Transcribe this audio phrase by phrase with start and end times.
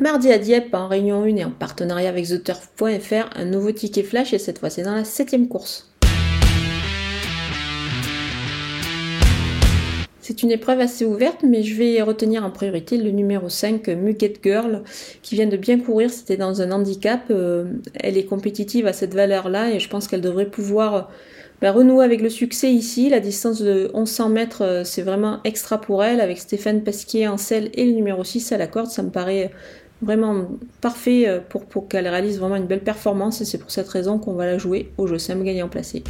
[0.00, 4.32] Mardi à Dieppe, en réunion 1 et en partenariat avec TheTurf.fr, un nouveau ticket flash
[4.32, 5.92] et cette fois c'est dans la septième course.
[10.22, 14.34] C'est une épreuve assez ouverte, mais je vais retenir en priorité le numéro 5, Muget
[14.42, 14.84] Girl,
[15.20, 16.08] qui vient de bien courir.
[16.08, 17.22] C'était dans un handicap.
[17.30, 17.64] Euh,
[17.94, 21.10] elle est compétitive à cette valeur-là et je pense qu'elle devrait pouvoir
[21.60, 23.10] bah, renouer avec le succès ici.
[23.10, 27.36] La distance de 1100 mètres, euh, c'est vraiment extra pour elle, avec Stéphane Pasquier en
[27.36, 28.88] selle et le numéro 6 à la corde.
[28.88, 29.50] Ça me paraît
[30.02, 30.48] vraiment
[30.80, 34.34] parfait euh, pour, qu'elle réalise vraiment une belle performance et c'est pour cette raison qu'on
[34.34, 36.02] va la jouer au jeu Sam gagnant placé.